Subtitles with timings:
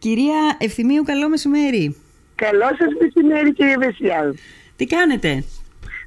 [0.00, 1.96] Κυρία Ευθυμίου, καλό μεσημέρι.
[2.34, 4.34] Καλό σας μεσημέρι κύριε Βεσιάλ.
[4.76, 5.44] Τι κάνετε;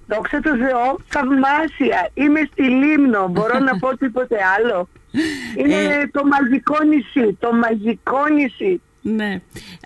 [0.07, 2.09] Δόξα τω Θεώ, θαυμάσια.
[2.13, 3.27] Είμαι στη Λίμνο.
[3.27, 4.89] Μπορώ να πω τίποτε άλλο;
[5.57, 6.07] Είναι Ε.
[6.11, 7.37] το μαγικό νησί.
[7.39, 8.81] Το μαγικό νησί.
[9.01, 9.41] Ναι.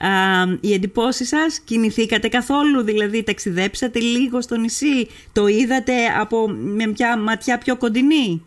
[0.08, 0.10] Α,
[0.62, 7.18] οι εντυπώσεις σας κινηθήκατε καθόλου, δηλαδή ταξιδέψατε λίγο στο νησί, το είδατε από με μια
[7.18, 8.47] ματιά πιο κοντινή;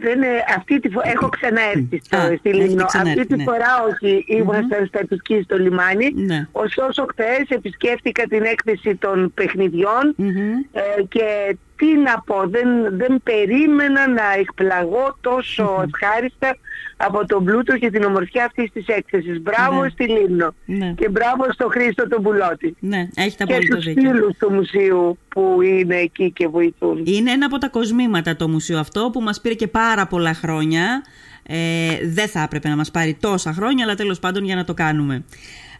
[0.00, 2.84] Δεν, είναι- αυτή τη φορά έχω ξαναέρθει στο, Α, στη έχετε Λίμνο.
[2.84, 3.44] ξαναέρθει, αυτή τη ναι.
[3.44, 6.12] φορά όχι, ήμασταν στα επισκή στο λιμάνι.
[6.14, 6.46] Ναι.
[6.52, 10.52] Ωστόσο, χθες επισκέφτηκα την έκθεση των παιχνιδιών Μμμ.
[10.72, 16.56] ε, και τι να πω, δεν, δεν περίμενα να εκπλαγώ τόσο ευχάριστα
[16.96, 19.40] από τον πλούτο και την ομορφιά αυτής της έκθεσης.
[19.42, 19.88] Μπράβο Ναι.
[19.88, 20.92] στη Λίμνο Ναι.
[20.96, 22.76] και μπράβο στο Χρήστο τον Πουλώτη.
[22.80, 24.10] Ναι, έχετε Και απόλυτο στους δίκιο.
[24.10, 27.02] φίλους του μουσείου που είναι εκεί και βοηθούν.
[27.04, 31.02] Είναι ένα από τα κοσμήματα το μουσείο αυτό που μας πήρε και πάρα πολλά χρόνια.
[31.46, 34.74] Ε, δεν θα έπρεπε να μας πάρει τόσα χρόνια, αλλά τέλος πάντων για να το
[34.74, 35.24] κάνουμε.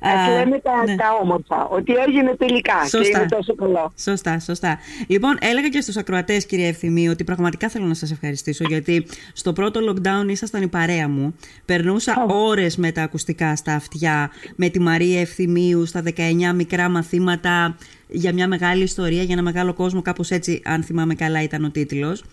[0.01, 0.97] Ας Α, λέμε τα, ναι.
[0.97, 3.19] τα όμορφα, ότι έγινε τελικά και Σωστά.
[3.19, 3.93] είναι τόσο καλό.
[3.99, 4.79] Σωστά, σωστά.
[5.07, 9.53] Λοιπόν, έλεγα και στους ακροατές, κυρία Ευθυμή, ότι πραγματικά θέλω να σας ευχαριστήσω, γιατί στο
[9.53, 11.35] πρώτο lockdown ήσασταν η παρέα μου.
[11.65, 17.77] Περνούσα ώρες με τα ακουστικά στα αυτιά, με τη Μαρία Ευθυμίου, στα 19 μικρά μαθήματα
[18.15, 21.71] για μια μεγάλη ιστορία, για ένα μεγάλο κόσμο, κάπως έτσι, αν θυμάμαι καλά ήταν ο
[21.71, 22.25] τίτλος.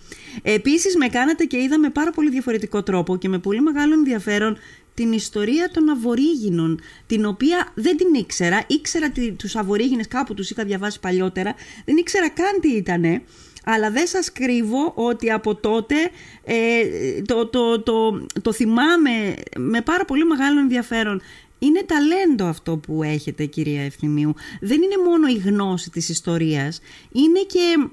[0.42, 4.58] Επίσης, με κάνατε και είδα με πάρα πολύ διαφορετικό τρόπο και με πολύ μεγάλο ενδιαφέρον
[4.94, 8.64] την ιστορία των Αβορήγινων, την οποία δεν την ήξερα.
[8.68, 13.22] Ήξερα τι, τους Αβορήγινες, κάπου τους είχα διαβάσει παλιότερα, δεν ήξερα καν τι ήτανε.
[13.66, 15.96] Αλλά δεν σας κρύβω ότι από τότε
[16.44, 16.84] ε,
[17.26, 21.22] το, το, το, το θυμάμαι με πάρα πολύ μεγάλο ενδιαφέρον.
[21.64, 24.34] Είναι ταλέντο αυτό που έχετε κυρία Ευθυμίου.
[24.62, 26.82] Δεν είναι μόνο η γνώση της ιστορίας,
[27.12, 27.90] είναι και,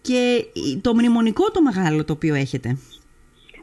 [0.00, 0.44] και
[0.80, 2.68] το μνημονικό το μεγάλο το οποίο έχετε.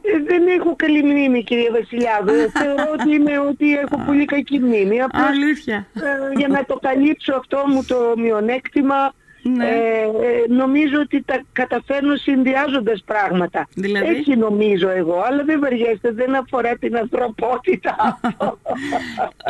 [0.02, 2.32] Ε, δεν έχω καλή μνήμη κυρία Βασιλιάδου.
[2.50, 5.00] Θεωρώ ότι, είμαι, ότι έχω πολύ κακή μνήμη.
[5.02, 5.86] Απλώς Αλήθεια.
[5.94, 9.66] ε, για να το καλύψω αυτό μου το μειονέκτημα Ναι.
[9.66, 13.68] ε, ε, νομίζω ότι τα καταφέρνω συνδυάζοντας πράγματα.
[13.74, 18.53] Δηλαδή; Έτσι νομίζω εγώ, αλλά δεν βαριέστε, δεν αφορά την ανθρωπότητα αυτό.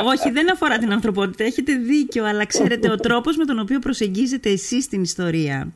[0.04, 1.44] Όχι, δεν αφορά την ανθρωπότητα.
[1.44, 5.72] Έχετε δίκιο, αλλά ξέρετε, ο τρόπος με τον οποίο προσεγγίζετε εσείς την ιστορία.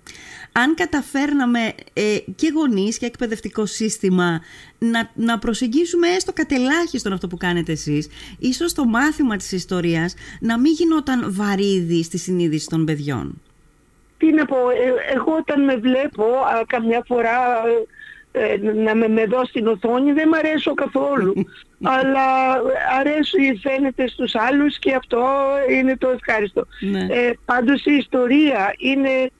[0.52, 4.40] Αν καταφέρναμε ε, και γονείς και εκπαιδευτικό σύστημα
[4.78, 10.58] να, να προσεγγίσουμε έστω κατελάχιστον αυτό που κάνετε εσείς, ίσως το μάθημα της ιστορίας να
[10.58, 13.40] μην γινόταν βαρύδι στη συνείδηση των παιδιών.
[14.18, 17.38] Τι να πω, ε, εγώ όταν με βλέπω α, καμιά φορά
[18.32, 21.34] ε, ε, να με, με δω στην οθόνη δεν μ' αρέσω καθόλου.
[21.82, 22.26] αλλά
[22.98, 25.24] αρέσει φαίνεται στους άλλους και αυτό
[25.70, 26.66] είναι το ευχάριστο.
[26.80, 27.06] Ναι.
[27.10, 29.30] Ε, πάντως η ιστορία είναι,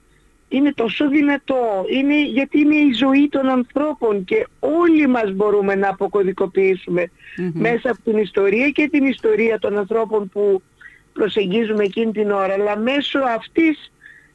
[0.49, 5.89] είναι τόσο δυνατό, είναι, γιατί είναι η ζωή των ανθρώπων και όλοι μας μπορούμε να
[5.89, 7.11] αποκωδικοποιήσουμε
[7.53, 10.61] μέσα από την ιστορία και την ιστορία των ανθρώπων που
[11.13, 13.91] προσεγγίζουμε εκείνη την ώρα, αλλά μέσω αυτής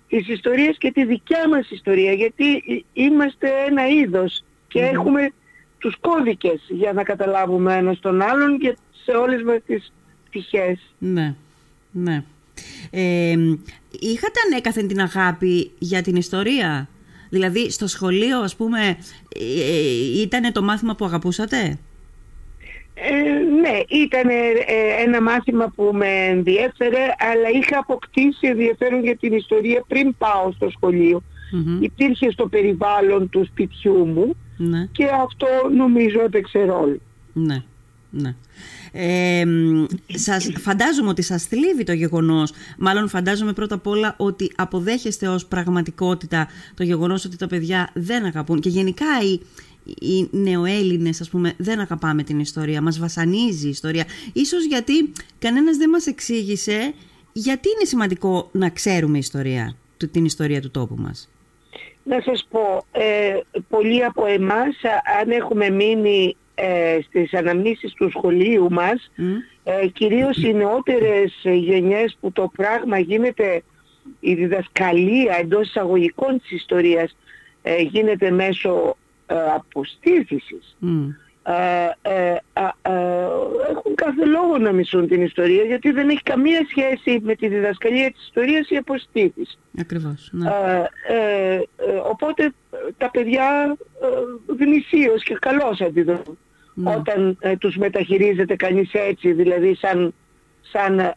[0.08, 5.32] της ιστορίας και τη δικιά μας ιστορία, γιατί ε- είμαστε ένα είδος και έχουμε
[5.84, 9.92] τους κώδικες για να καταλάβουμε ένας τον άλλον και σε όλες μας τις
[10.28, 10.78] πτυχές.
[10.98, 11.34] Ναι,
[11.90, 12.24] ναι.
[12.90, 13.34] Ε,
[14.00, 16.88] είχατε ανέκαθεν την αγάπη για την ιστορία;
[17.30, 18.98] Δηλαδή στο σχολείο ας πούμε
[19.36, 21.78] ε, ήταν το μάθημα που αγαπούσατε;
[22.94, 23.10] Ε,
[23.60, 24.30] ναι, ήταν
[25.04, 30.70] ένα μάθημα που με ενδιέφερε, αλλά είχα αποκτήσει ενδιαφέρον για την ιστορία πριν πάω στο
[30.70, 31.22] σχολείο.
[31.52, 31.82] Μμμ.
[31.82, 37.00] Υπήρχε στο περιβάλλον του σπιτιού μου Ναι, και αυτό νομίζω έπαιξε ρόλο.
[37.32, 37.62] ναι,
[38.10, 38.34] ναι.
[38.92, 39.84] Ε, μ,
[40.14, 45.46] σας, φαντάζομαι ότι σας θλίβει το γεγονός, μάλλον φαντάζομαι πρώτα απ' όλα ότι αποδέχεστε ως
[45.46, 49.40] πραγματικότητα το γεγονός ότι τα παιδιά δεν αγαπούν και γενικά οι,
[50.08, 54.04] οι νεοέλληνες ας πούμε δεν αγαπάμε την ιστορία, μας βασανίζει η ιστορία.
[54.32, 56.94] Ίσως γιατί κανένας δεν μας εξήγησε
[57.32, 61.28] γιατί είναι σημαντικό να ξέρουμε ιστορία, του- την ιστορία του τόπου μας.
[62.04, 63.38] Να σας πω, ε,
[63.68, 69.32] πολλοί από εμάς, α- αν έχουμε μείνει ε, στις αναμνήσεις του σχολείου μας, Μμ.
[69.64, 73.62] ε, κυρίως οι νεότερες ε, γενιές που το πράγμα γίνεται,
[74.20, 77.16] η διδασκαλία εντός εισαγωγικών της ιστορίας
[77.62, 78.96] ε, γίνεται μέσω
[79.26, 80.76] ε, αποστήθησης.
[80.78, 81.08] Μμ.
[81.46, 83.26] Ε, ε, α, ε,
[83.70, 88.10] έχουν κάθε λόγο να μισούν την ιστορία γιατί δεν έχει καμία σχέση με τη διδασκαλία
[88.12, 89.58] της ιστορίας η αποστήθηση.
[89.80, 90.28] Ακριβώς.
[90.32, 90.48] Ναι.
[90.50, 91.62] Ε, ε, ε,
[92.10, 92.52] οπότε ε,
[92.98, 94.06] τα παιδιά ε,
[94.62, 96.38] γνησίως και καλώς αντιδρούν
[96.74, 96.94] Ναι.
[96.96, 100.14] όταν ε, τους μεταχειρίζεται κανείς έτσι, δηλαδή σαν,
[100.60, 101.14] σαν ε,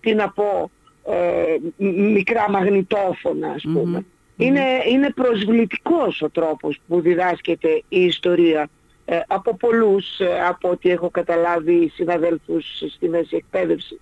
[0.00, 0.70] τι να πω,
[1.06, 4.04] ε, μ- μικρά μαγνητόφωνα ας πούμε.
[4.36, 8.68] Είναι, είναι προσβλητικός ο τρόπος που διδάσκεται η ιστορία
[9.04, 14.00] ε, από πολλούς, ε, από ό,τι έχω καταλάβει συναδέλφους στη μέση εκπαίδευση.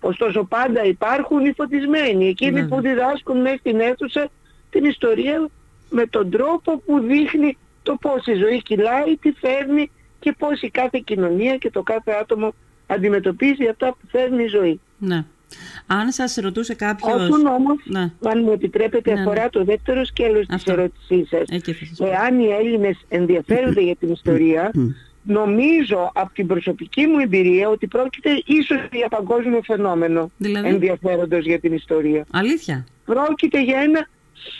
[0.00, 2.68] Ωστόσο πάντα υπάρχουν οι φωτισμένοι, εκείνοι ναι.
[2.68, 4.28] που διδάσκουν μέσα στην αίθουσα
[4.70, 5.48] την ιστορία
[5.90, 9.90] με τον τρόπο που δείχνει το πώς η ζωή κυλάει, τι φέρνει
[10.20, 12.54] και πώς η κάθε κοινωνία και το κάθε άτομο
[12.86, 14.80] αντιμετωπίζει αυτά που φέρνει η ζωή.
[14.98, 15.24] Ναι.
[15.86, 17.14] Αν σας ρωτούσε κάποιος...
[17.14, 18.12] Όσον όμως, ναι.
[18.24, 19.48] αν μου επιτρέπετε, ναι, αφορά ναι.
[19.48, 21.48] το δεύτερο σκέλος της ερώτησής σας.
[21.98, 24.70] Εάν οι Έλληνες ενδιαφέρονται για την ιστορία,
[25.22, 31.60] νομίζω από την προσωπική μου εμπειρία ότι πρόκειται ίσως για παγκόσμιο φαινόμενο δηλαδή; ενδιαφέροντος για
[31.60, 32.26] την ιστορία.
[32.30, 34.08] Αλήθεια; Πρόκειται για ένα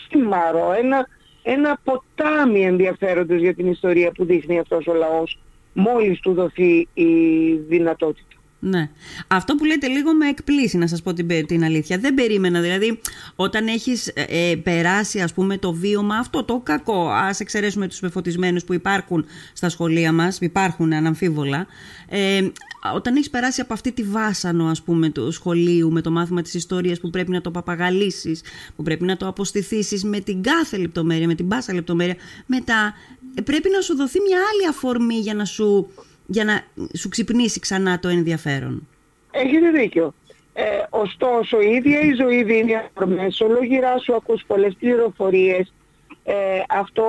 [0.08, 1.08] σήμαρο, ένα,
[1.42, 5.38] ένα ποτάμι ενδιαφέροντος για την ιστορία που δείχνει αυτός ο λαός
[5.72, 7.04] μόλις του δοθεί η
[7.68, 8.36] δυνατότητα.
[8.66, 8.90] Ναι.
[9.26, 11.98] Αυτό που λέτε λίγο με εκπλήσει, να σας πω την, την αλήθεια.
[11.98, 13.00] Δεν περίμενα, δηλαδή,
[13.36, 18.00] όταν έχεις ε, ε, περάσει, ας πούμε, το βίωμα αυτό, το κακό, ας εξαιρέσουμε τους
[18.00, 21.66] πεφωτισμένους που υπάρχουν στα σχολεία μας, υπάρχουν αναμφίβολα,
[22.08, 22.48] ε,
[22.94, 26.54] όταν έχεις περάσει από αυτή τη βάσανο, ας πούμε, του σχολείου, με το μάθημα της
[26.54, 28.42] ιστορίας που πρέπει να το παπαγαλίσεις,
[28.76, 32.16] που πρέπει να το αποστηθήσεις με την κάθε λεπτομέρεια, με την πάσα λεπτομέρεια,
[32.46, 32.94] μετά
[33.34, 35.88] ε, πρέπει να σου δοθεί μια άλλη αφορμή για να σου
[36.26, 36.64] για να
[36.98, 38.88] σου ξυπνήσει ξανά το ενδιαφέρον.
[39.30, 40.14] Έχετε δίκιο.
[40.52, 43.40] Ε, ωστόσο, η ίδια η ζωή δίνει αφορμές.
[43.40, 45.72] Ολόγυρά σου ακούς πολλές πληροφορίες.
[46.24, 46.34] Ε,
[46.68, 47.04] αυτό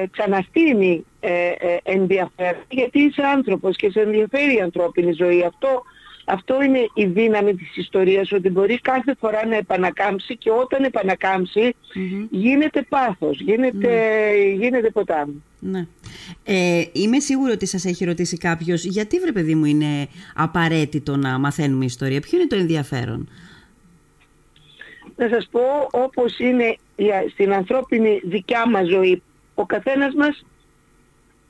[0.00, 5.44] ε, ξαναστήνει ε, ε, ενδιαφέρον γιατί είσαι άνθρωπος και σε ενδιαφέρει η ανθρώπινη ζωή.
[5.44, 5.82] Αυτό
[6.28, 10.90] αυτό είναι η δύναμη της ιστορίας, ότι μπορεί κάθε φορά να επανακάμψει και όταν
[12.30, 14.64] γίνεται πάθος, γίνεται, ναι.
[14.64, 15.42] γίνεται ποτάμι.
[15.60, 15.86] Ναι.
[16.44, 21.38] Ε, είμαι σίγουρη ότι σας έχει ρωτήσει κάποιος γιατί βρε παιδί μου είναι απαραίτητο να
[21.38, 23.28] μαθαίνουμε ιστορία; Ποιο είναι το ενδιαφέρον;
[25.16, 26.76] Να σας πω όπως είναι
[27.32, 29.22] στην ανθρώπινη δικιά μας ζωή.
[29.54, 30.46] Ο καθένας μας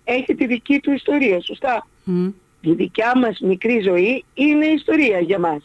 [0.04, 1.86] έχει τη δική του ιστορία, σωστά;
[2.66, 5.62] Η δικιά μας μικρή ζωή είναι ιστορία για μας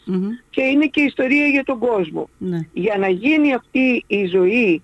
[0.50, 2.28] και είναι και ιστορία για τον κόσμο.
[2.38, 2.58] Ναι.
[2.72, 4.82] Για να γίνει αυτή η ζωή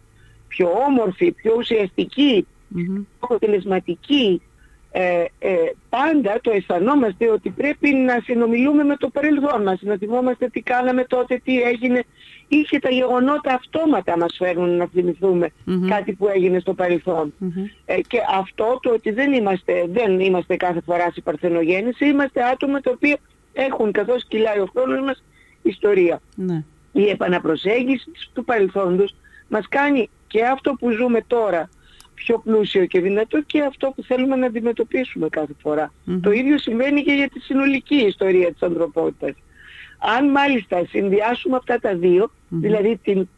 [0.48, 3.04] πιο όμορφη, πιο ουσιαστική, mm-hmm.
[3.20, 4.42] αποτελεσματική,
[4.90, 5.54] ε, ε,
[5.88, 11.04] πάντα το αισθανόμαστε ότι πρέπει να συνομιλούμε με το παρελθόν μας, να θυμόμαστε τι κάναμε
[11.04, 12.04] τότε, τι έγινε
[12.48, 15.48] ή και τα γεγονότα αυτόματα μας φέρνουν να θυμηθούμε
[15.88, 17.34] κάτι που έγινε στο παρελθόν.
[17.84, 22.80] Ε, και αυτό το ότι δεν είμαστε, δεν είμαστε κάθε φορά σε παρθενογέννηση, είμαστε άτομα
[22.80, 23.16] τα οποία
[23.52, 25.22] έχουν καθώς κυλάει ο χρόνος μας
[25.62, 26.20] ιστορία.
[26.34, 26.64] Ναι.
[26.92, 29.14] Η επαναπροσέγγιση του παρελθόντος
[29.48, 31.68] μας κάνει και αυτό που ζούμε τώρα
[32.14, 35.52] πιο πλούσιο και δυνατό και αυτό που θέλουμε να αντιμετωπίσουμε κάθε
[36.20, 39.34] Το ίδιο συμβαίνει και για τη συνολική ιστορία της ανθρωπότητας.
[39.98, 43.28] Αν μάλιστα συνδυάσουμε αυτά τα δυο δηλαδή την,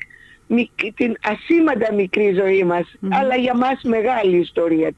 [0.94, 4.90] την ασήμαντα μικρή ζωή μας, αλλά για μας μεγάλη ιστορία,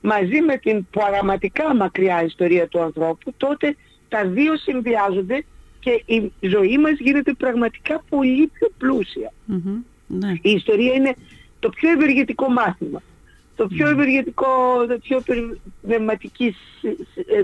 [0.00, 3.76] μαζί με την πραγματικά μακριά ιστορία του ανθρώπου, τότε
[4.08, 5.44] τα δύο συνδυάζονται
[5.80, 9.32] και η ζωή μας γίνεται πραγματικά πολύ πιο πλουσια
[10.06, 10.32] ναι.
[10.42, 11.14] Η ιστορία είναι
[11.58, 13.02] το πιο ευεργετικό μάθημα.
[13.56, 13.92] Το πιο ναι.
[13.92, 15.22] ευεργετικό, το πιο
[15.80, 16.54] πνευματική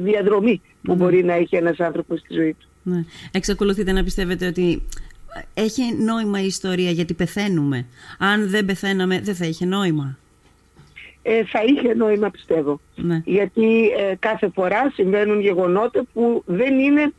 [0.01, 2.67] διαδρομή που μπορεί να έχει ένας άνθρωπος στη ζωή του.
[2.83, 3.05] Ναι.
[3.31, 4.83] Εξακολουθείτε να πιστεύετε ότι
[5.55, 7.87] έχει νόημα η ιστορία γιατί πεθαίνουμε.
[8.19, 10.19] Αν δεν πεθαίναμε δεν θα είχε νόημα.
[11.23, 12.81] Ε, θα είχε νόημα πιστεύω.
[12.95, 13.23] Ναι.
[13.25, 17.13] Γιατί ε, κάθε φορά συμβαίνουν γεγονότα που δεν είναι,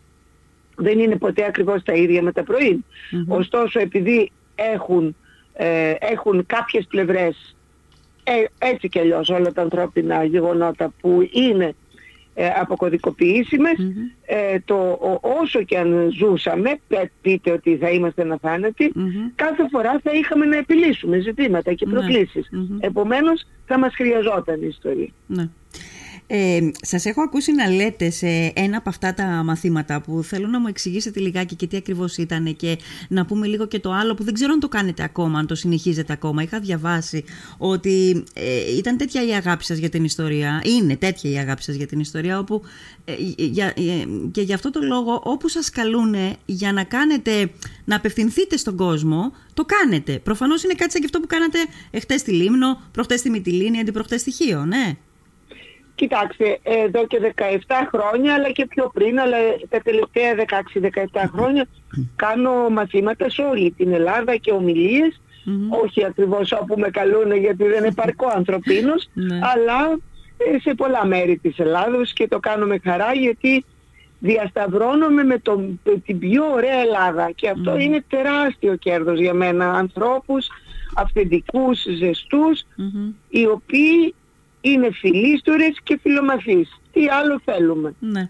[0.76, 2.86] δεν είναι ποτέ ακριβώς τα ίδια με τα πρωί.
[3.28, 5.16] Ωστόσο επειδή έχουν,
[5.54, 7.56] ε, έχουν κάποιες πλευρές
[8.24, 11.76] ε, έτσι κι αλλιώς όλα τα ανθρώπινα γεγονότα που είναι
[12.34, 13.76] ε, αποκωδικοποιήσιμες
[14.26, 15.00] ε, το,
[15.42, 16.80] όσο και αν ζούσαμε
[17.22, 18.92] πείτε ότι θα είμαστε αναθάνατοι
[19.36, 21.94] κάθε φορά θα είχαμε να επιλύσουμε ζητήματα και ναι.
[21.94, 22.50] προκλήσεις.
[22.80, 25.10] Επομένως θα μας χρειαζόταν η ιστορία.
[25.28, 25.50] Ναι.
[26.36, 30.60] Ε, σας έχω ακούσει να λέτε σε ένα από αυτά τα μαθήματα που θέλω να
[30.60, 32.78] μου εξηγήσετε λιγάκι και τι ακριβώς ήταν και
[33.10, 35.56] να πούμε λίγο και το άλλο που δεν ξέρω αν το κάνετε ακόμα, αν το
[35.56, 36.44] συνεχίζετε ακόμα.
[36.44, 37.24] Είχα διαβάσει
[37.58, 41.76] ότι ε, ήταν τέτοια η αγάπη σας για την ιστορία, είναι τέτοια η αγάπη σας
[41.76, 42.62] για την ιστορία όπου
[43.06, 47.52] ε, για, ε, και γι' αυτό το λόγο όπου σας καλούνε για να κάνετε,
[47.86, 50.20] να απευθυνθείτε στον κόσμο, το κάνετε.
[50.20, 51.58] Προφανώς είναι κάτι σαν και αυτό που κάνατε
[51.92, 54.98] εχθές στη Λίμνο, προχτές στη Μυτιλίνη, αντιπροχτές στη Χίο, ναι.
[55.96, 57.46] Κοιτάξτε, εδώ και 17
[57.94, 59.38] χρόνια, αλλά και πιο πριν, αλλά
[59.70, 60.34] τα τελευταία
[61.14, 61.68] 16-17 χρόνια
[62.16, 65.22] κάνω μαθήματα σε όλη την Ελλάδα και ομιλίες,
[65.84, 69.40] όχι ακριβώς όπου με καλούν γιατί δεν επαρκώ ανθρωπίνος, ναι.
[69.42, 70.00] αλλά
[70.38, 73.66] ε, σε πολλά μέρη της Ελλάδος και το κάνω με χαρά γιατί
[74.20, 77.32] διασταυρώνομαι με τον, την πιο ωραία Ελλάδα.
[77.36, 79.74] Και αυτό είναι τεράστιο κέρδος για μένα.
[79.74, 80.48] Ανθρώπους
[80.96, 82.64] αυθεντικούς, ζεστούς,
[83.30, 84.16] οι οποίοι
[84.64, 86.80] είναι φιλίστορες και φιλομαθείς.
[86.92, 87.94] Τι άλλο θέλουμε.
[88.00, 88.30] Ναι.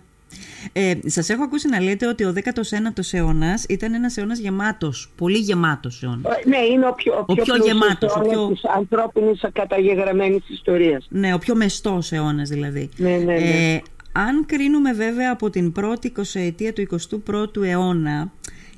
[0.74, 5.38] Ε, σας έχω ακούσει να λέτε ότι ο 19ος αιώνας ήταν ένας αιώνας γεμάτος, πολύ
[5.38, 6.38] γεμάτος αιώνας.
[6.38, 8.48] Ε, ναι, είναι ο πιο, ο πιο, πιο γεμάτος, ο πιο...
[8.48, 11.08] της ανθρώπινης καταγεγραμμένης ιστορίας.
[11.10, 12.90] Ναι, ο πιο μεστός αιώνας δηλαδή.
[12.98, 13.74] Ναι, ναι, ναι.
[13.74, 16.88] Ε, αν κρίνουμε βέβαια από την πρώτη 20 ετία του
[17.26, 18.32] 21ου αιώνα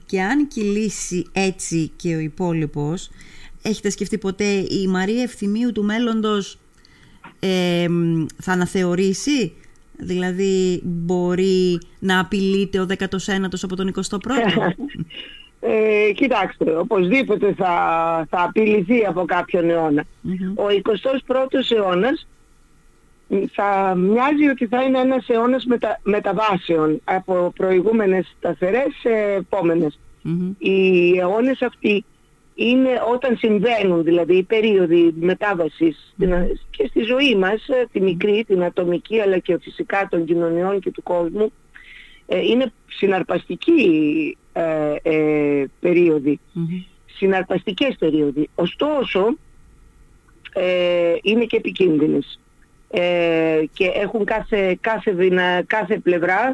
[0.05, 3.09] και αν κυλήσει έτσι και ο υπόλοιπος,
[3.61, 6.59] έχετε σκεφτεί ποτέ η Μαρία Ευθυμίου του μέλλοντος
[7.39, 7.87] ε,
[8.41, 9.53] θα αναθεωρήσει;
[9.97, 14.17] Δηλαδή μπορεί να απειλείται ο 19ος από τον 21ο.
[15.67, 17.73] Ε, κοιτάξτε, οπωσδήποτε θα,
[18.29, 19.69] θα απειληθεί από κάποιον
[20.55, 22.27] Ο 21ος αιώνας
[23.51, 29.99] θα μοιάζει ότι θα είναι ένας αιώνας μετα, μεταβάσεων από προηγούμενες σταθερές σε επομενες
[30.57, 32.05] Οι αιώνες αυτοί
[32.55, 36.15] είναι όταν συμβαίνουν δηλαδή οι περίοδοι μετάβασης
[36.69, 40.91] και στη ζωή μας, ε, τη μικρή, την ατομική αλλά και φυσικά των κοινωνιών και
[40.91, 41.51] του κόσμου,
[42.27, 46.39] ε, είναι συναρπαστικοί ε, ε, περίοδοι,
[47.05, 48.49] συναρπαστικές περίοδοι.
[48.55, 49.37] Ωστόσο,
[50.53, 52.39] ε, είναι και επικίνδυνες.
[53.73, 56.53] Και έχουν κάθε, κάθε, δυνα, κάθε πλευρά ε,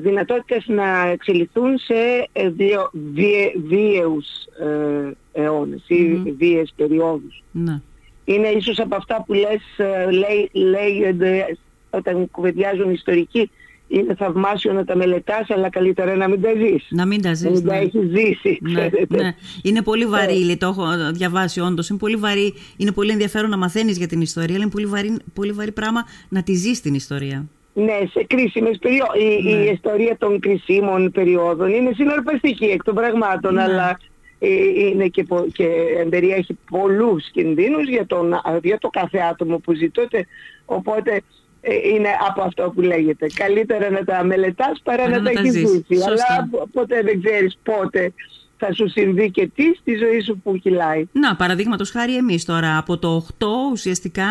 [0.00, 4.26] δυνατότητες να εξελιχθούν σε ε, βιο, βίε, βίαιους
[4.60, 7.42] ε, αιώνες ή βίαιες περιόδους.
[7.52, 7.80] Ναι.
[8.24, 9.62] Είναι ίσως από αυτά που λες,
[10.10, 11.56] λέει, λέγονται
[11.90, 13.50] όταν κουβεντιάζουν ιστορικοί,
[13.88, 16.86] είναι θαυμάσιο να τα μελετάς, αλλά καλύτερα να μην τα ζεις.
[16.90, 17.80] Να μην τα ζεις, Να μην τα ναι.
[17.80, 18.58] έχεις ζήσει.
[18.60, 19.34] Ναι, ναι.
[19.62, 21.88] Είναι πολύ βαρύ, το έχω διαβάσει όντως.
[21.88, 25.16] Είναι πολύ βαρύ, είναι πολύ ενδιαφέρον να μαθαίνεις για την ιστορία, αλλά είναι πολύ βαρύ,
[25.34, 27.48] πολύ βαρύ πράγμα να τη ζεις την ιστορία.
[27.84, 29.22] Ναι, σε κρίσιμες περιόδους.
[29.22, 29.70] Η, ναι.
[29.70, 33.62] ιστορία των κρισίμων περιόδων είναι συναρπαστική εκ των πραγμάτων, ναι.
[33.62, 33.98] αλλά
[34.38, 34.48] ε,
[34.88, 35.68] είναι και, και
[36.10, 40.26] περιέχει πολλούς κινδύνους για, τον, για το κάθε άτομο που ζητώτε.
[40.64, 41.22] Οπότε
[41.60, 43.26] ε, είναι από αυτό που λέγεται.
[43.34, 46.04] Καλύτερα να τα μελετάς παρά να, τα έχεις ζήσει.
[46.06, 48.12] Αλλά ποτέ δεν ξέρεις πότε
[48.56, 51.08] θα σου συμβεί και τι στη ζωή σου που κυλάει.
[51.12, 54.28] Να, παραδείγματος χάρη εμείς τώρα από το 8 ουσιαστικά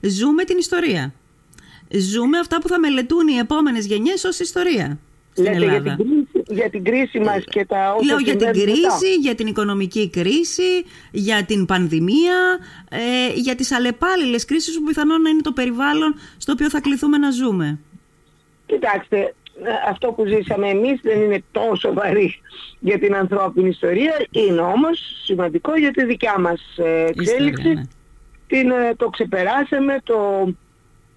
[0.00, 1.14] ζούμε την ιστορία
[1.90, 4.98] ζούμε αυτά που θα μελετούν οι επόμενες γενιές ως ιστορία.
[5.32, 8.52] Στην Λέτε Για την, κρίση, για την κρίση μας και τα όσα Λέω για την
[8.52, 12.58] κρίση, για την οικονομική κρίση, για την πανδημία,
[12.90, 12.98] ε,
[13.34, 17.30] για τις αλλεπάλληλες κρίσεις που πιθανόν να είναι το περιβάλλον στο οποίο θα κληθούμε να
[17.30, 17.78] ζούμε.
[18.66, 19.34] Κοιτάξτε,
[19.88, 22.40] αυτό που ζήσαμε εμείς δεν είναι τόσο βαρύ
[22.78, 27.68] για την ανθρώπινη ιστορία, είναι όμως σημαντικό για τη δικιά μας ε, εξέλιξη.
[27.68, 27.82] Ναι.
[28.46, 30.48] Την, ε, το ξεπεράσαμε, το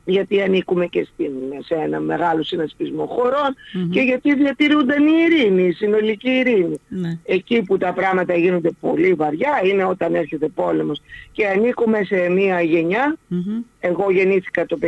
[0.05, 1.31] γιατί ανήκουμε και στην,
[1.65, 3.09] σε ένα μεγάλο συνασπισμό
[3.91, 6.79] και γιατί διατηρούνταν η ειρήνη, η συνολική ειρήνη.
[6.87, 7.19] Ναι.
[7.25, 12.61] Εκεί που τα πράγματα γίνονται πολύ βαριά είναι όταν έρχεται πόλεμος και ανήκουμε σε μια
[12.61, 13.17] γενια
[13.79, 14.87] εγώ γεννήθηκα το 1955,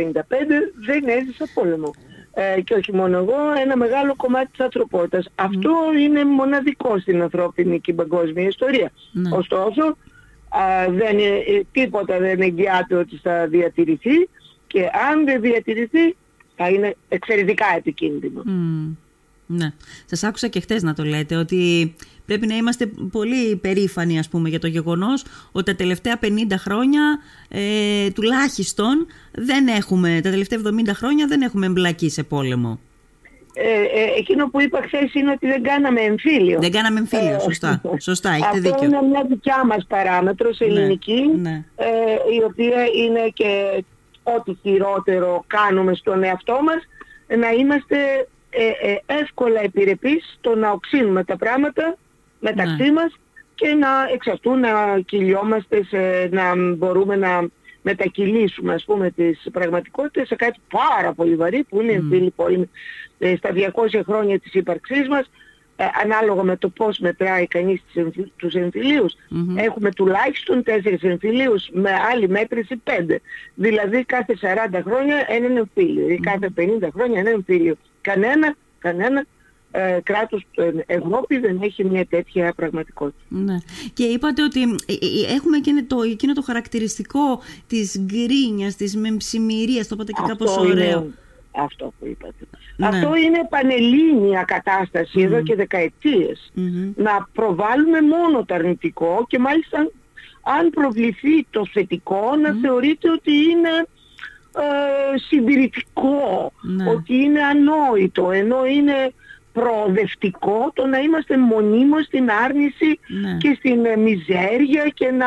[0.86, 1.90] δεν έζησα πόλεμο.
[2.38, 5.28] Ε, και όχι μόνο εγώ, ένα μεγάλο κομμάτι της ανθρωπότητας.
[5.34, 8.90] Αυτό είναι μοναδικό στην ανθρώπινη και παγκόσμια ιστορία.
[9.12, 9.36] Ναι.
[9.36, 9.96] Ωστόσο,
[10.90, 11.16] δεν,
[11.72, 14.28] τίποτα δεν εγγυάται ότι θα διατηρηθεί
[14.66, 14.80] και
[15.10, 16.16] αν δεν διατηρηθεί
[16.56, 18.42] θα είναι εξαιρετικά επικίνδυνο.
[19.46, 19.72] Ναι.
[20.06, 21.94] Σας άκουσα και χτες να το λέτε ότι
[22.26, 27.18] πρέπει να είμαστε πολύ περήφανοι ας πούμε για το γεγονός ότι τα τελευταία 50 χρόνια
[27.48, 32.80] ε, τουλάχιστον δεν έχουμε, τα τελευταία 70 χρόνια δεν έχουμε εμπλακεί σε πόλεμο.
[33.58, 36.60] Ε, ε, εκείνο που είπα χθες είναι ότι δεν κάναμε εμφύλιο.
[36.60, 37.80] Δεν κάναμε εμφύλιο, ε, σωστά.
[38.00, 38.84] σωστά έχετε Αυτό δίκιο.
[38.84, 41.64] είναι μια δικιά μας παράμετρος ναι, ελληνική, ναι.
[41.76, 41.86] Ε,
[42.38, 43.82] η οποία είναι και
[44.34, 46.82] ό,τι χειρότερο κάνουμε στον εαυτό μας,
[47.38, 47.96] να είμαστε
[48.50, 51.96] ε, ε, εύκολα επιρρεπείς στο να οξύνουμε τα πράγματα
[52.40, 52.92] μεταξύ ναι.
[52.92, 53.18] μας
[53.54, 57.48] και να εξ αυτού να κυλιόμαστε, σε, να μπορούμε να
[57.82, 62.26] μετακυλήσουμε ας πούμε τις πραγματικότητες σε κάτι πάρα πολύ βαρύ που είναι mm.
[62.36, 62.70] πόλη.
[63.18, 65.30] Ε, στα 200 χρόνια της ύπαρξής μας
[65.76, 67.82] ε, ανάλογα με το πώς μετράει κανείς
[68.36, 69.14] τους εμφυλίους.
[69.56, 73.20] Έχουμε τουλάχιστον τέσσερις εμφυλίους με άλλη μέτρηση πέντε.
[73.54, 74.36] Δηλαδή κάθε
[74.72, 77.76] 40 χρόνια έναν εμφύλιο ή κάθε 50 χρόνια ένα εμφύλιο.
[78.00, 79.24] Κανένα, κανένα
[79.70, 80.46] ε, κράτος
[80.86, 83.24] Ευρώπη δεν έχει μια τέτοια πραγματικότητα.
[83.28, 83.56] Ναι.
[83.92, 89.88] Και είπατε ότι ε, ε, έχουμε και το, εκείνο το χαρακτηριστικό της γκρίνιας, της μεμψημυρίας,
[89.88, 91.06] το είπατε και κάπως ωραίο
[91.50, 92.46] αυτό που είπατε.
[92.76, 92.86] Ναι.
[92.86, 94.44] Αυτό είναι πανελλήνια
[95.14, 96.52] εδώ και δεκαετιες
[96.94, 99.78] Να προβάλλουμε μόνο το αρνητικό και μάλιστα
[100.58, 103.86] αν προβληθεί το θετικό να θεωρείται ότι είναι
[104.58, 106.90] ε, συντηρητικό, ναι.
[106.90, 109.12] ότι είναι ανόητο, ενώ είναι
[109.52, 113.36] προοδευτικό το να είμαστε μονίμως στην άρνηση ναι.
[113.36, 115.26] και στην ε, μιζέρια και να...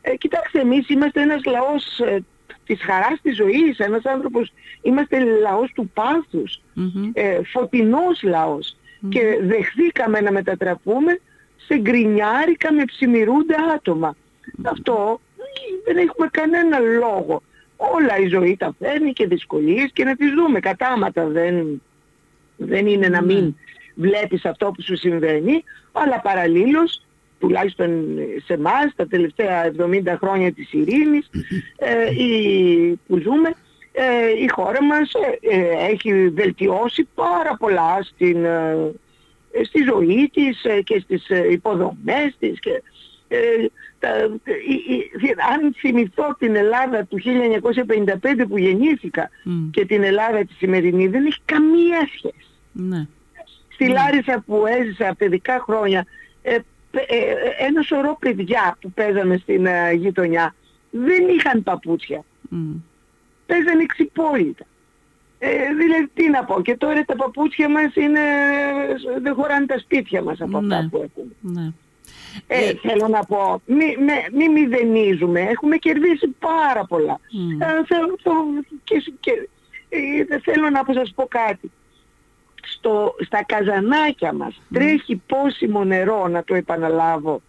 [0.00, 2.24] Ε, κοιτάξτε, εμείς είμαστε ένας λαός ε,
[2.66, 3.78] της χαράς της ζωής.
[3.78, 4.52] Ένας άνθρωπος,
[4.82, 6.60] είμαστε λαός του πάθους,
[7.12, 8.22] ε, φωτεινός
[9.08, 11.20] και δεχθήκαμε να μετατραπούμε
[11.56, 14.16] σε γκρινιάρικα με ψημιρούντα άτομα.
[14.62, 15.20] Αυτό
[15.84, 17.42] δεν έχουμε κανένα λόγο.
[17.76, 20.60] Όλα η ζωή τα φέρνει και δυσκολίες και να τις δούμε.
[20.60, 21.82] Κατάματα δεν,
[22.56, 23.54] δεν είναι να μην
[23.94, 27.02] βλέπεις αυτό που σου συμβαίνει, αλλά παραλλήλως
[27.44, 31.30] τουλάχιστον σε εμάς τα τελευταία 70 χρόνια της ειρήνης
[31.76, 33.54] ε, η, που ζούμε
[33.92, 38.46] ε, η χώρα μας ε, ε, έχει βελτιώσει πάρα πολλά στην,
[39.64, 42.82] στη ζωή της και στις υποδομές της και,
[43.98, 44.08] τα,
[45.52, 49.30] αν θυμηθώ την Ελλάδα του 1955 που γεννήθηκα
[49.70, 52.50] και την Ελλάδα τη σημερινή δεν έχει καμία σχέση.
[52.72, 53.06] Ναι.
[53.68, 56.06] Στη Λάρισα που έζησα παιδικά χρόνια
[56.46, 56.58] ε, ε,
[57.58, 60.54] ένα σωρό παιδιά που παίζανε στην ε, γειτονιά
[60.90, 62.24] δεν είχαν παπούτσια.
[62.52, 62.80] Mm.
[63.46, 64.64] Παίζανε εξυπόλυτα.
[65.38, 68.20] Ε, δηλαδή τι να πω και τώρα τα παπούτσια μας είναι,
[69.22, 70.88] δεν χωράνε τα σπίτια μας από αυτά ναι.
[70.88, 71.32] που έχουμε.
[71.40, 71.72] Ναι.
[72.46, 73.96] Ε, θέλω να πω, μη,
[74.32, 77.20] μη, μηδενίζουμε, έχουμε κερδίσει πάρα πολλά.
[77.20, 77.62] Mm.
[77.62, 78.18] Ε, θέλω,
[78.84, 79.48] και, και,
[80.42, 81.70] θέλω να σας πω κάτι
[82.84, 84.60] στο, στα καζανάκια μας.
[84.72, 87.42] Τρέχει πόσιμο νερό να το επαναλαβω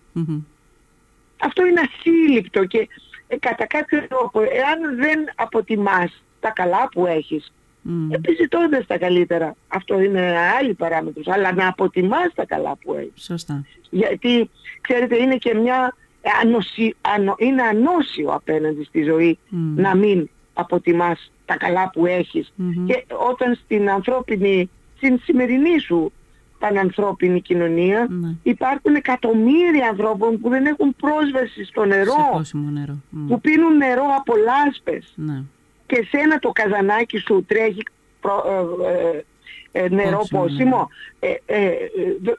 [1.41, 2.87] Αυτό είναι ασύλληπτο και
[3.27, 7.53] ε, κατά κάποιο τρόπο εάν δεν αποτιμάς τα καλά που έχεις
[7.87, 7.89] mm.
[8.09, 9.55] επιζητώντας τα καλύτερα.
[9.67, 11.27] Αυτό είναι άλλη παράμετρος.
[11.27, 13.23] Αλλά να αποτιμάς τα καλά που έχεις.
[13.23, 13.65] Σωστά.
[13.89, 14.49] γιατί
[14.81, 15.95] ξέρετε είναι και μια
[16.41, 16.95] ανοσι,
[17.37, 19.37] είναι ανώσιο απέναντι στη ζωή
[19.75, 22.53] να μην αποτιμάς τα καλά που εχεις
[22.85, 24.69] και όταν στην ανθρώπινη
[25.05, 26.11] στην σημερινή σου
[26.59, 28.35] πανανθρώπινη κοινωνία ναι.
[28.43, 32.97] υπάρχουν εκατομμύρια ανθρώπων που δεν έχουν πρόσβαση στο νερό, νερό.
[33.27, 35.43] που πίνουν νερό από λάσπες ναι.
[35.85, 37.83] και σένα το καζανάκι σου τρέχει
[38.25, 40.89] ε, ε, ε, νερό πόσιμο.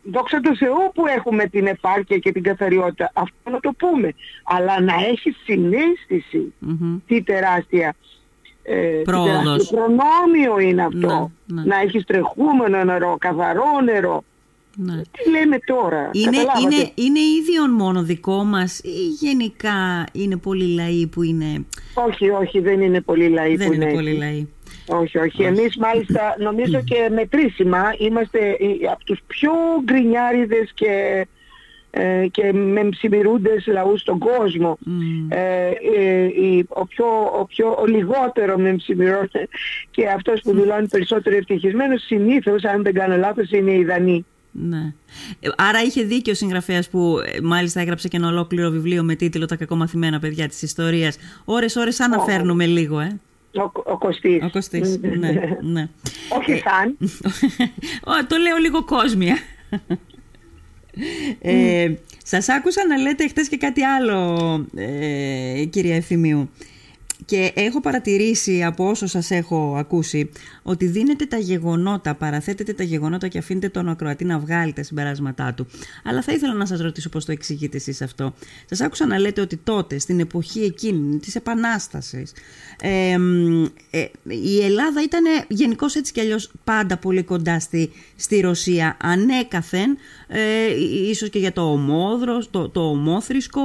[0.02, 3.10] δόξα τω Θεώ που έχουμε την επάρκεια και την καθαριότητα.
[3.14, 4.14] Αυτό να το πούμε.
[4.44, 6.52] Αλλά να έχει συνέστηση
[7.06, 7.94] τι τεράστια
[8.66, 9.68] ε, Πρόοδος.
[9.68, 11.30] προνόμιο είναι αυτό.
[11.46, 11.66] Ναι, ναι.
[11.66, 14.24] Να έχεις τρεχούμενο νερό, καθαρό νερό.
[14.76, 14.94] Ναι.
[14.96, 16.10] Τι λέμε τώρα.
[16.12, 21.66] Είναι, είναι, είναι ίδιον μόνο δικό μας ή γενικά είναι πολλοί λαοί που είναι...
[21.94, 24.48] Όχι, όχι, δεν είναι πολλοί λαοί δεν που είναι, είναι πολλοί λαοί.
[24.86, 25.42] Όχι, όχι.
[25.42, 28.56] Εμείς μάλιστα νομίζω και μετρήσιμα είμαστε
[28.92, 29.52] από τους πιο
[29.84, 31.22] γκρινιάριδες και ε,
[32.30, 34.78] και με ψημιρούντες λαούς στον κόσμο.
[35.28, 37.06] Ε, ε, ο, πιο,
[37.40, 38.76] ο, πιο, ο λιγότερο με
[39.90, 44.24] και αυτός που δηλώνει περισσότερο ευτυχισμένος συνήθως, αν δεν κάνω λάθος, είναι η Δανή.
[44.50, 44.92] Ναι.
[45.56, 49.56] Άρα είχε δίκιο ο συγγραφέας που μάλιστα έγραψε και ένα ολόκληρο βιβλίο με τίτλο Τα
[49.56, 51.18] κακομαθημένα παιδιά της ιστορίας.
[51.44, 53.20] Ώρες ώρες αναφέρνουμε λίγο, ε.
[53.54, 54.42] Ο, ο Κωστής.
[54.42, 55.32] Ο Κωστής, ναι,
[55.72, 55.88] ναι.
[56.38, 56.96] Όχι σαν.
[58.28, 59.36] το λέω λίγο κόσμια.
[61.40, 61.92] Ε,
[62.24, 66.50] σας άκουσα να λέτε χτες και κάτι άλλο, ε, κυρία Ευθυμίου.
[67.26, 70.30] Και έχω παρατηρήσει από όσο σας έχω ακούσει
[70.62, 75.54] ότι δίνετε τα γεγονότα, παραθέτετε τα γεγονότα και αφήνετε τον ακροατή να βγάλει τα συμπεράσματά
[75.54, 75.66] του.
[76.04, 78.34] Αλλά θα ήθελα να σας ρωτήσω πώς το εξηγείτε εσείς αυτό.
[78.66, 82.32] Σας άκουσα να λέτε ότι τότε, στην εποχή εκείνη της Επανάστασης,
[82.80, 83.16] ε,
[84.24, 88.96] η Ελλάδα ήταν γενικώς έτσι κι αλλιώς πάντα πολύ κοντά στη, στη Ρωσία.
[89.00, 89.96] Ανέκαθεν,
[90.28, 90.40] ε,
[91.08, 93.60] ίσως και για το ομόδρο, το, το ομόθρησκο,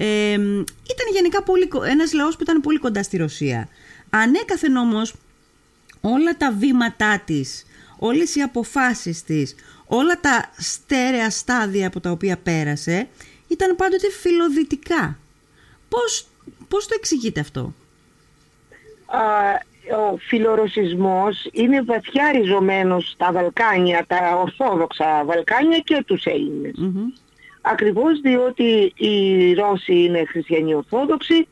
[0.00, 3.68] ε, ήταν γενικά πολύ, ένας λαός που ήταν πολύ κοντά στη Ρωσία.
[4.10, 5.14] Ανέκαθεν όμως
[6.00, 7.64] όλα τα βήματά της,
[7.98, 9.54] όλες οι αποφάσεις της,
[9.86, 13.08] όλα τα στέρεα στάδια από τα οποία πέρασε
[13.48, 15.18] ήταν πάντοτε φιλοδυτικά.
[15.88, 16.26] Πώς,
[16.68, 17.74] πώς το εξηγείτε αυτό;
[20.12, 26.74] ο φιλορωσισμός είναι βαθιά ριζωμένος στα Βαλκάνια, τα ορθόδοξα Βαλκάνια και τους Έλληνες.
[27.70, 31.46] Ακριβώς διότι οι Ρώσοι είναι χριστιανοί Ορθόδοξοι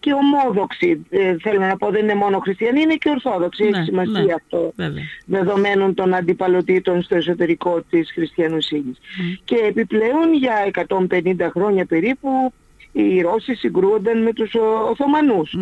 [0.00, 1.06] και ομόδοξοι.
[1.08, 3.62] Ε, θέλω να πω δεν είναι μόνο χριστιανοί, είναι και Ορθόδοξοι.
[3.62, 5.02] Ναι, Έχει σημασία ναι, αυτό βέβαια.
[5.26, 8.98] δεδομένων των αντιπαλωτήτων στο εσωτερικό της χριστιανοσύνης.
[9.44, 10.70] Και επιπλέον για
[11.08, 12.52] 150 χρόνια περίπου
[12.92, 14.54] οι Ρώσοι συγκρούονταν με τους
[14.90, 15.54] Οθωμανούς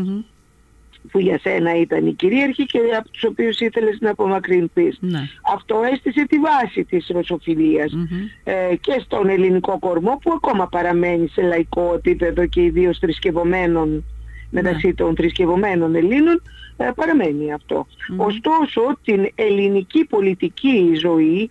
[1.10, 4.96] που για σένα ήταν η κυρίαρχη και από τους οποίους ήθελες να απομακρυνθείς.
[5.00, 5.20] Ναι.
[5.54, 7.92] Αυτό έστησε τη βάση της ρωσοφιλιας
[8.44, 14.04] ε, και στον ελληνικό κορμό που ακόμα παραμένει σε λαϊκό επίπεδο και ιδίως θρησκευωμένων
[14.50, 14.94] μεταξύ ναι.
[14.94, 16.42] των θρησκευωμένων Ελλήνων
[16.76, 17.52] ε, παραμένει
[18.16, 21.50] Ωστόσο την ελληνική πολιτική ζωή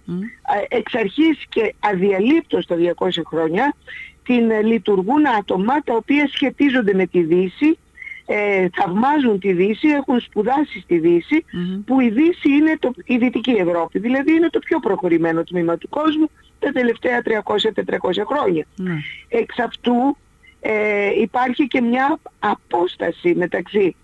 [0.69, 3.75] ε, εξ αρχής και αδιαλείπτως τα 200 χρόνια
[4.23, 7.77] την λειτουργούν άτομα τα οποία σχετίζονται με τη Δύση
[8.25, 11.45] ε, θαυμάζουν τη Δύση, έχουν σπουδάσει στη Δύση,
[11.85, 15.89] που η Δύση είναι το, η Δυτική Ευρώπη, δηλαδή είναι το πιο προχωρημένο τμήμα του
[15.89, 18.65] κόσμου τα τελευταία 300-400 χρόνια.
[18.75, 18.95] Ναι.
[19.27, 20.17] Εξ αυτού
[20.59, 23.95] ε, υπάρχει και μια απόσταση μεταξύ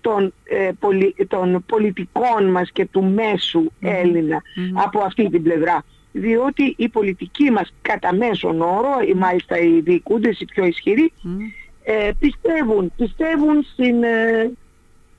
[0.00, 0.70] των, ε,
[1.28, 4.42] των πολιτικών μας και του μέσου Έλληνα
[4.74, 5.84] από αυτή την πλευρά.
[6.12, 11.12] Διότι οι πολιτικοί μας κατά μέσον όρο, ή μάλιστα οι διοικούντες, οι πιο ισχυροί,
[11.84, 14.50] ε, πιστεύουν, πιστεύουν στην ε,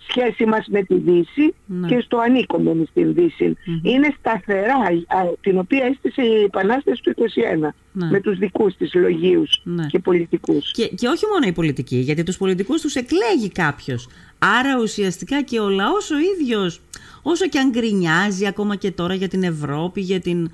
[0.07, 1.87] σχέση μας με τη Δύση Ναι.
[1.87, 3.57] και στο ανήκομενο στην Δύση.
[3.83, 4.75] Είναι σταθερά,
[5.07, 8.09] α, την οποία έστησε η Επανάσταση του 21 Ναι.
[8.09, 9.85] με τους δικούς της λογίους Ναι.
[9.85, 10.71] και πολιτικούς.
[10.71, 14.07] Και, και όχι μόνο οι πολιτικοί, γιατί τους πολιτικούς τους εκλέγει κάποιος.
[14.39, 16.81] Άρα ουσιαστικά και ο λαός ο ίδιος,
[17.21, 20.49] όσο και αν γκρινιάζει ακόμα και τώρα για την Ευρώπη, για την...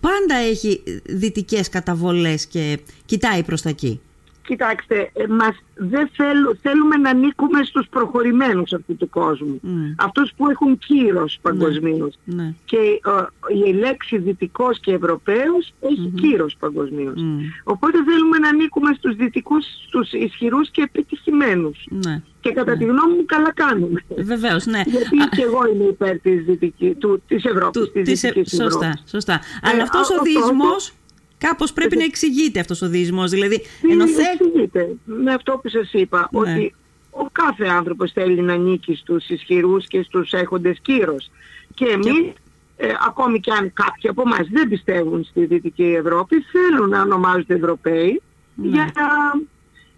[0.00, 4.00] πάντα έχει δυτικές καταβολές και κοιτάει προς τα εκεί.
[4.46, 9.58] Κοιτάξτε, ε, μας δεν θέλ- θέλουμε να ανήκουμε στους προχωρημένους αυτού του κόσμου.
[9.62, 9.92] Μμ.
[9.96, 12.18] Αυτούς που έχουν κύρος παγκοσμίως.
[12.24, 12.54] Ναι.
[12.64, 17.14] Και ε, η λέξη δυτικός και ευρωπαίος έχει κύρος παγκοσμίως.
[17.22, 17.38] Μμ.
[17.64, 21.86] Οπότε θέλουμε να ανήκουμε στους δυτικούς, στους ισχυρούς και επιτυχημένους.
[22.06, 22.22] Ναι.
[22.40, 24.00] Και κατά τη γνώμη μου καλά κάνουμε.
[24.16, 24.82] Βεβαίως, ναι.
[24.86, 28.86] Γιατί και εγώ είμαι υπέρ της, δυτική, του, της Ευρώπης, Του- της της- δυτικής σωστά,
[28.86, 29.10] Ευρώπης.
[29.10, 29.40] σωστά.
[29.62, 30.92] Αλλά αυτός ο α- διεισμός
[31.48, 33.30] κάπως πρέπει να εξηγείται αυτός ο διεισμός.
[33.30, 34.22] Δηλαδή, ενώ Τι θε...
[34.32, 36.38] εξηγείται με αυτό που σας είπα, Ναι.
[36.40, 36.74] ότι
[37.10, 41.30] ο κάθε άνθρωπος θέλει να νίκει στους ισχυρούς και στους έχοντες κύρος.
[41.74, 42.32] Και εμείς,
[42.76, 47.54] ε, ακόμη και αν κάποιοι από εμάς δεν πιστεύουν στη Δυτική Ευρώπη, θέλουν να ονομάζονται
[47.54, 48.22] Ευρωπαίοι
[48.54, 48.68] Ναι.
[48.68, 49.06] για, να,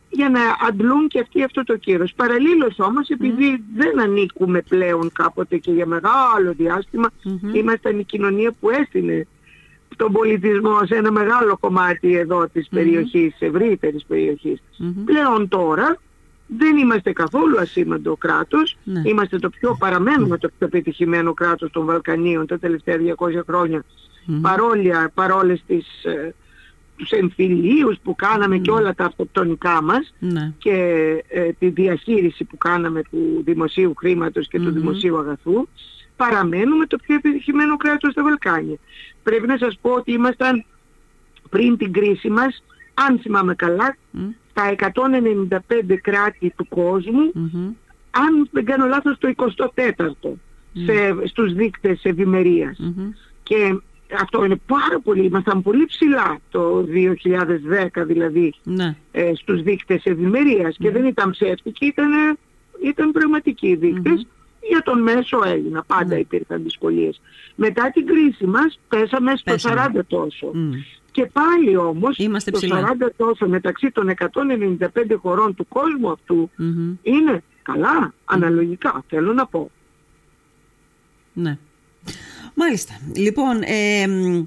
[0.09, 2.13] για να αντλούν και αυτοί αυτό το κύρος.
[2.17, 7.09] Παραλλήλως όμως, επειδή δεν ανήκουμε πλέον κάποτε και για μεγάλο διάστημα,
[7.53, 9.27] ήμασταν η κοινωνία που έστεινε
[9.97, 14.63] τον πολιτισμό σε ένα μεγάλο κομμάτι εδώ της περιοχής, ευρύτερης περιοχής.
[15.05, 15.97] Πλέον τώρα
[16.47, 19.03] δεν είμαστε καθόλου ασήμαντο κράτος, Ναι.
[19.05, 23.85] είμαστε το πιο, παραμένουμε το πιο πετυχημένο κράτος των Βαλκανίων τα τελευταία 200 χρόνια,
[24.41, 26.35] παρόλια, παρόλες τις, ε,
[26.97, 30.53] τους εμφυλίους που κάναμε και όλα τα αυτοκτονικά μας Ναι.
[30.59, 30.75] και
[31.29, 35.69] ε, τη διαχείριση που κάναμε του δημοσίου χρήματος και του δημοσίου αγαθού,
[36.17, 38.77] παραμένουμε το πιο επιτυχημένο κράτος στα Βαλκάνια.
[39.23, 40.65] Πρέπει να σας πω ότι ήμασταν
[41.51, 42.63] πριν την κρίση μας,
[42.95, 43.97] αν θυμάμαι καλά,
[44.53, 47.67] τα 195 κράτη του κόσμου, Μμμ.
[48.11, 50.33] αν δεν κάνω λάθος το 24ο,
[50.73, 52.79] σε, στους δείκτες ευημερίας.
[52.79, 53.11] Μμμ.
[53.43, 53.79] Και
[54.21, 58.97] αυτό είναι πάρα πολύ, ήμασταν πολύ ψηλά το 2010 δηλαδή Ναι.
[59.13, 62.39] ε, στους δείκτες ευημερίας και δεν ήταν ψεύτικοι, ήταν,
[62.85, 64.27] ήταν πραγματικοί δείκτες.
[64.69, 67.21] Για τον μέσο Έλληνα πάντα υπήρχαν δυσκολίες.
[67.55, 69.91] Μετά την κρίση μας πέσαμε στο Πέσαμε.
[69.95, 70.51] 40 τόσο.
[70.55, 70.71] Μμ.
[71.11, 72.97] Και πάλι όμως Είμαστε το ψηλά.
[73.01, 76.95] 40 τόσο μεταξύ των 195 χωρών του κόσμου αυτού Μμμ.
[77.03, 79.71] είναι καλά, αναλογικά θέλω να πω.
[81.33, 81.59] Ναι.
[82.55, 82.93] Μάλιστα.
[83.17, 84.45] Λοιπόν, ε, μ,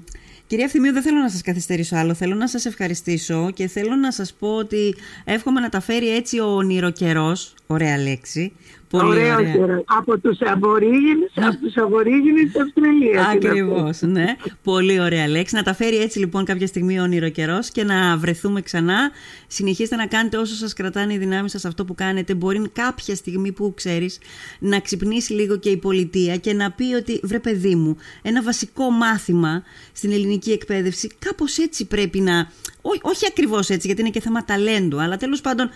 [0.50, 2.14] κυρία Ευθυμίου, δεν θέλω να σας καθυστερήσω άλλο.
[2.14, 6.38] Θέλω να σας ευχαριστήσω και θέλω να σας πω ότι εύχομαι να τα φέρει έτσι
[6.38, 7.54] ο ονειροκαιρός.
[7.66, 8.52] Ωραία λέξη.
[8.90, 9.52] Πολύ Ωραίος ωραία.
[9.52, 9.82] καιρός.
[9.86, 13.12] Από τους αβορήγινες, από τους αβορήγινες της Αυστραλίας.
[13.12, 13.48] είναι αυτό.
[13.48, 14.24] Ακριβώ, ναι.
[14.62, 15.54] Πολύ ωραία λέξη.
[15.54, 19.10] Να τα φέρει έτσι λοιπόν κάποια στιγμή ο όνειρο καιρό και να βρεθούμε ξανά.
[19.46, 22.34] Συνεχίστε να κάνετε όσο σας κρατάνε οι δυνάμεις σας αυτό που κάνετε.
[22.34, 24.18] Μπορεί κάποια στιγμή που ξέρεις
[24.58, 28.90] να ξυπνήσει λίγο και η πολιτεία και να πει ότι βρε παιδί μου, ένα βασικό
[28.90, 32.38] μάθημα στην ελληνική εκπαίδευση κάπως έτσι πρέπει να.
[32.82, 35.70] Ό, όχι ακριβώς έτσι, γιατί είναι και θέμα ταλέντου, αλλά τέλος πάντων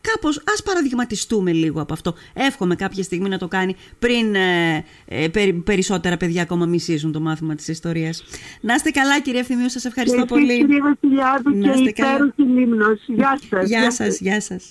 [0.00, 2.14] κάπως ας παραδειγματιστούμε λίγο από αυτό.
[2.34, 7.20] Εύχομαι κάποια στιγμή να το κάνει πριν ε, ε, περι- περισσότερα παιδιά ακόμα μισήσουν το
[7.20, 8.24] μάθημα της ιστορίας.
[8.60, 10.58] Να είστε καλά κύριε Ευθυμίου, σας ευχαριστώ Και εσείς, πολύ.
[10.60, 12.14] Κύριε Βασιλιάδου Να και είστε καλά.
[12.14, 13.00] υπέροχη λίμνος.
[13.06, 13.68] Γεια σας.
[13.68, 14.64] Γεια σας, γεια σας.